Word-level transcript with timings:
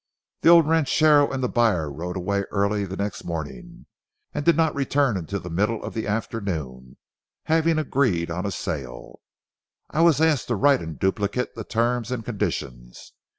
The 0.41 0.49
old 0.49 0.67
ranchero 0.67 1.29
and 1.31 1.43
the 1.43 1.47
buyer 1.47 1.87
rode 1.91 2.17
away 2.17 2.43
early 2.49 2.85
the 2.85 2.97
next 2.97 3.23
morning, 3.23 3.85
and 4.33 4.43
did 4.43 4.57
not 4.57 4.73
return 4.73 5.15
until 5.15 5.39
near 5.39 5.43
the 5.43 5.49
middle 5.53 5.83
of 5.83 5.93
the 5.93 6.07
afternoon, 6.07 6.97
having 7.43 7.75
already 7.75 7.87
agreed 7.87 8.31
on 8.31 8.43
a 8.47 8.51
sale. 8.51 9.19
I 9.91 10.01
was 10.01 10.19
asked 10.19 10.47
to 10.47 10.55
write 10.55 10.81
in 10.81 10.95
duplicate 10.95 11.53
the 11.53 11.63
terms 11.63 12.09
and 12.09 12.25
conditions. 12.25 13.13